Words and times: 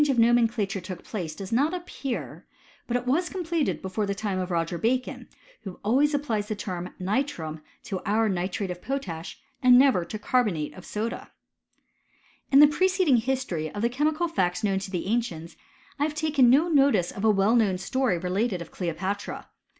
When 0.01 0.05
this 0.05 0.15
change 0.15 0.17
of 0.17 0.25
nomenclature 0.25 0.81
took 0.81 1.03
place 1.03 1.35
does 1.35 1.51
not 1.51 1.75
appear; 1.75 2.47
but 2.87 2.97
it 2.97 3.05
was 3.05 3.29
completed 3.29 3.83
before 3.83 4.07
the 4.07 4.15
time 4.15 4.39
of 4.39 4.49
Roger 4.49 4.79
Bacon, 4.79 5.27
who 5.61 5.79
always 5.83 6.15
applies 6.15 6.47
the 6.47 6.55
term 6.55 6.91
nitrum 6.97 7.61
to 7.83 8.01
our 8.03 8.27
nitrate 8.27 8.71
of 8.71 8.81
potash 8.81 9.39
and 9.61 9.77
never 9.77 10.03
to 10.03 10.17
carbonate 10.17 10.73
of 10.73 10.87
soda. 10.87 11.29
In 12.51 12.61
the 12.61 12.67
preceding 12.67 13.17
history 13.17 13.69
of 13.71 13.83
the 13.83 13.89
chemical 13.89 14.27
facts 14.27 14.63
known 14.63 14.79
to 14.79 14.89
the 14.89 15.05
ancients, 15.05 15.55
I 15.99 16.03
have 16.05 16.15
taken 16.15 16.49
no 16.49 16.67
notice 16.67 17.11
of 17.11 17.23
a 17.23 17.29
well 17.29 17.55
known 17.55 17.77
story 17.77 18.17
related 18.17 18.59
of 18.59 18.71
Cleopatra. 18.71 19.49